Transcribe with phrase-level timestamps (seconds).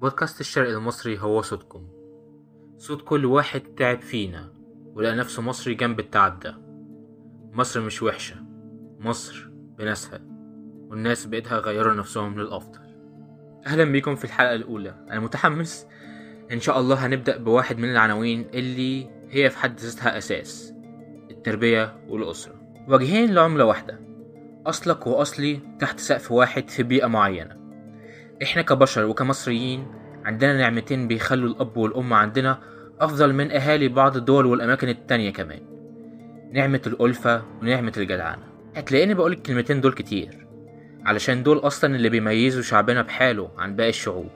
[0.00, 1.88] بودكاست الشرق المصري هو صوتكم.
[2.76, 4.52] صوت كل واحد تعب فينا
[4.94, 6.58] ولقى نفسه مصري جنب التعب ده.
[7.52, 8.36] مصر مش وحشة.
[9.00, 9.48] مصر
[9.78, 10.20] بناسها
[10.90, 12.80] والناس بإيدها غيروا نفسهم للأفضل.
[13.66, 15.06] أهلا بيكم في الحلقة الأولى.
[15.10, 15.86] أنا متحمس.
[16.52, 20.74] إن شاء الله هنبدأ بواحد من العناوين اللي هي في حد ذاتها أساس
[21.30, 22.54] التربية والأسرة.
[22.88, 24.00] وجهين لعملة واحدة.
[24.66, 27.65] أصلك وأصلي تحت سقف واحد في بيئة معينة.
[28.42, 29.86] إحنا كبشر وكمصريين
[30.24, 32.58] عندنا نعمتين بيخلوا الأب والأم عندنا
[33.00, 35.60] أفضل من أهالي بعض الدول والأماكن التانية كمان.
[36.52, 38.42] نعمة الألفة ونعمة الجدعنة.
[38.76, 40.46] هتلاقيني بقول الكلمتين دول كتير
[41.04, 44.28] علشان دول أصلا اللي بيميزوا شعبنا بحاله عن باقي الشعوب.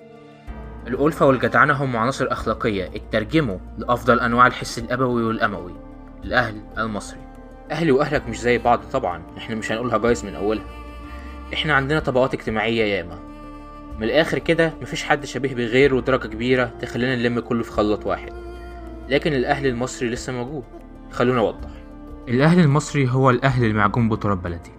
[0.86, 5.74] الألفة والجدعنة هم عناصر أخلاقية اترجموا لأفضل أنواع الحس الأبوي والأموي.
[6.24, 7.20] الأهل المصري.
[7.70, 10.64] أهلي وأهلك مش زي بعض طبعا إحنا مش هنقولها جايز من أولها.
[11.54, 13.29] إحنا عندنا طبقات اجتماعية ياما.
[14.00, 18.32] من الآخر كده مفيش حد شبيه بغيره ودرجة كبيرة تخلينا نلم كله في خلاط واحد.
[19.08, 20.64] لكن الأهل المصري لسه موجود.
[21.10, 21.70] خلونا أوضح
[22.28, 24.70] الأهل المصري هو الأهل المعجون بتراب بلدي.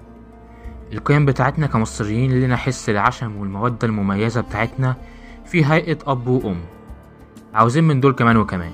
[0.94, 4.96] القيم بتاعتنا كمصريين لنا حس العشم والمودة المميزة بتاعتنا
[5.46, 6.62] في هيئة أب وأم.
[7.54, 8.72] عاوزين من دول كمان وكمان.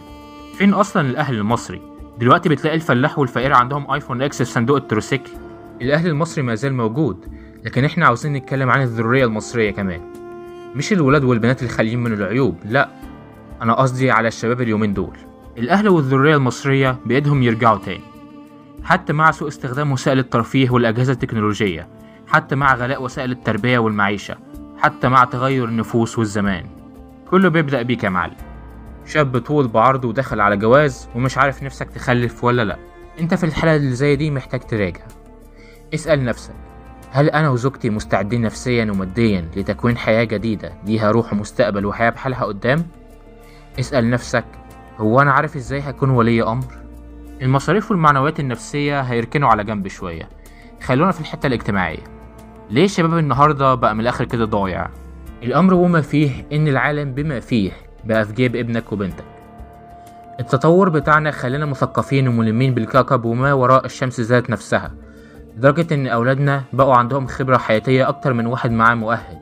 [0.58, 1.81] فين أصلا الأهل المصري؟
[2.20, 5.31] دلوقتي بتلاقي الفلاح والفقير عندهم آيفون إكس في صندوق التروسيكل.
[5.81, 7.25] الأهل المصري ما زال موجود
[7.66, 10.17] لكن إحنا عاوزين نتكلم عن الذرية المصرية كمان.
[10.76, 12.90] مش الولاد والبنات الخاليين من العيوب لا.
[13.62, 15.18] أنا قصدي على الشباب اليومين دول.
[15.58, 18.04] الأهل والذرية المصرية بايدهم يرجعوا تاني.
[18.84, 21.88] حتى مع سوء استخدام وسائل الترفيه والأجهزة التكنولوجية
[22.28, 24.38] حتى مع غلاء وسائل التربية والمعيشة
[24.78, 26.66] حتى مع تغير النفوس والزمان.
[27.31, 28.36] كله بيبدأ بيك يا معلم
[29.06, 32.78] شاب طول بعرض ودخل على جواز ومش عارف نفسك تخلف ولا لا.
[33.20, 35.02] أنت في الحالة اللي زي دي محتاج تراجع.
[35.94, 36.54] اسأل نفسك
[37.11, 42.86] هل أنا وزوجتي مستعدين نفسيا وماديا لتكوين حياة جديدة؟ ليها روح ومستقبل وحياة بحالها قدام؟
[43.80, 44.45] اسأل نفسك
[44.97, 46.66] هو أنا عارف إزاي هكون ولي أمر؟
[47.41, 50.29] المصاريف والمعنويات النفسية هيركنوا على جنب شوية.
[50.84, 52.03] خلونا في الحتة الاجتماعية.
[52.69, 54.88] ليه الشباب النهاردة بقى من الآخر كده ضايع؟
[55.44, 57.72] الأمر وما فيه إن العالم بما فيه.
[58.06, 59.25] بقى في جيب ابنك وبنتك.
[60.40, 64.91] التطور بتاعنا خلانا مثقفين وملمين بالكوكب وما وراء الشمس ذات نفسها.
[65.57, 69.38] لدرجة إن أولادنا بقوا عندهم خبرة حياتية أكتر من واحد معاه مؤهل.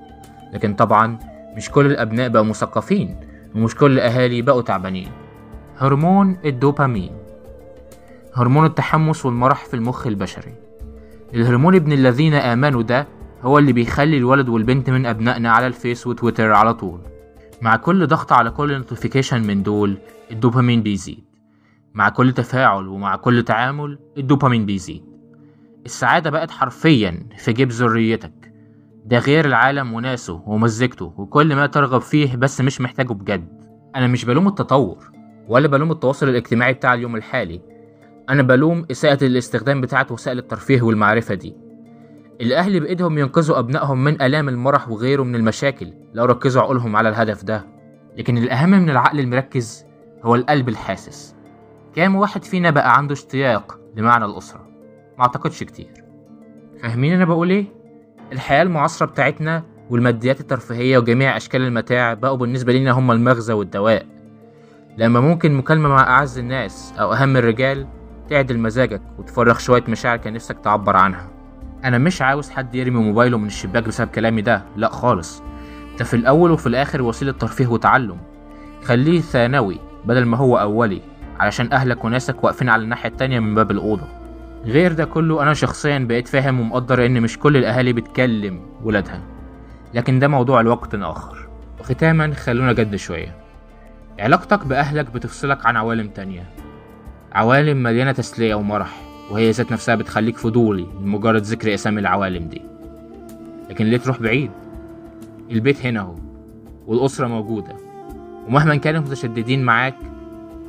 [0.53, 1.19] لكن طبعا
[1.57, 3.15] مش كل الأبناء بقوا مثقفين
[3.55, 5.11] ومش كل الأهالي بقوا تعبانين.
[5.77, 7.11] هرمون الدوبامين.
[8.33, 10.53] هرمون التحمس والمرح في المخ البشري.
[11.33, 13.07] الهرمون ابن الذين آمنوا ده
[13.43, 16.99] هو اللي بيخلي الولد والبنت من أبنائنا على الفيس وتويتر على طول.
[17.61, 19.97] مع كل ضغط على كل notification من دول
[20.31, 21.23] الدوبامين بيزيد.
[21.93, 25.14] مع كل تفاعل ومع كل تعامل الدوبامين بيزيد.
[25.85, 28.51] السعادة بقت حرفيا في جيب ذريتك.
[29.05, 33.47] ده غير العالم وناسه ومزجته وكل ما ترغب فيه بس مش محتاجه بجد.
[33.95, 35.11] أنا مش بلوم التطور
[35.47, 37.61] ولا بلوم التواصل الاجتماعي بتاع اليوم الحالي.
[38.29, 41.55] أنا بلوم إساءة الاستخدام بتاعت وسائل الترفيه والمعرفة دي.
[42.41, 47.43] الأهل بإيدهم ينقذوا أبنائهم من آلام المرح وغيره من المشاكل لو ركزوا عقولهم على الهدف
[47.43, 47.65] ده.
[48.17, 49.85] لكن الأهم من العقل المركز
[50.23, 51.35] هو القلب الحاسس.
[51.95, 54.74] كام واحد فينا بقى عنده اشتياق لمعنى الأسرة؟
[55.17, 56.03] ما أعتقدش كتير.
[56.81, 57.65] فاهمين أنا بقول إيه؟
[58.31, 64.05] الحياة المعاصرة بتاعتنا والماديات الترفيهية وجميع أشكال المتاع بقوا بالنسبة لنا هم المغزى والدواء.
[64.97, 67.87] لما ممكن مكالمة مع أعز الناس أو أهم الرجال
[68.29, 71.29] تعدل مزاجك وتفرغ شوية مشاعر كان نفسك تعبر عنها.
[71.83, 75.43] أنا مش عاوز حد يرمي موبايله من الشباك بسبب كلامي ده لا خالص.
[75.99, 78.17] ده في الأول وفي الآخر وسيلة ترفيه وتعلم.
[78.83, 81.01] خليه ثانوي بدل ما هو أولي
[81.39, 84.07] علشان أهلك وناسك واقفين على الناحية التانية من باب الأوضة.
[84.65, 89.21] غير ده كله أنا شخصيا بقيت فاهم ومقدر إن مش كل الأهالي بتكلم ولادها.
[89.93, 91.47] لكن ده موضوع لوقت آخر.
[91.79, 93.35] وختاما خلونا جد شوية.
[94.19, 96.49] علاقتك بأهلك بتفصلك عن عوالم تانية.
[97.33, 102.61] عوالم مليانة تسلية ومرح وهي ذات نفسها بتخليك فضولي لمجرد ذكر اسامي العوالم دي.
[103.69, 104.51] لكن ليه تروح بعيد؟
[105.51, 106.15] البيت هنا أهو
[106.87, 107.75] والأسرة موجودة.
[108.47, 109.95] ومهما كانوا متشددين معاك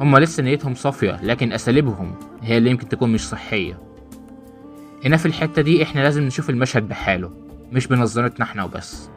[0.01, 3.79] هما لسه نيتهم صافية لكن أساليبهم هي اللي يمكن تكون مش صحية.
[5.05, 7.31] هنا في الحتة دي إحنا لازم نشوف المشهد بحاله
[7.73, 9.11] مش بنظرتنا إحنا وبس.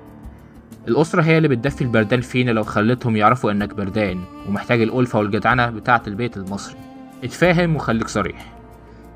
[0.87, 6.03] الأسرة هي اللي بتدفي البردان فينا لو خلتهم يعرفوا إنك بردان ومحتاج الألفة والجدعنة بتاعة
[6.07, 6.75] البيت المصري.
[7.23, 8.53] اتفاهم وخليك صريح.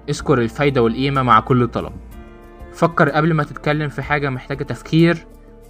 [0.10, 1.94] اذكر الفايدة والقيمة مع كل طلب.
[2.74, 5.25] فكر قبل ما تتكلم في حاجة محتاجة تفكير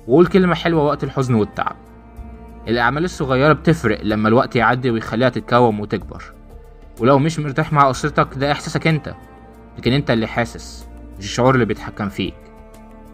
[0.07, 1.75] وقول كلمة حلوة وقت الحزن والتعب.
[2.67, 6.23] الأعمال الصغيرة بتفرق لما الوقت يعدي ويخليها تتكوم وتكبر.
[6.99, 9.13] ولو مش مرتاح مع أسرتك ده إحساسك أنت
[9.77, 10.87] لكن أنت اللي حاسس
[11.19, 12.35] مش الشعور اللي بيتحكم فيك.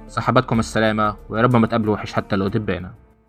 [0.07, 2.91] صحباتكم السلامة ويا رب ما تقابلوا وحش حتى لو دبانة